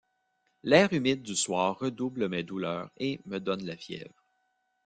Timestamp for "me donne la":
3.27-3.77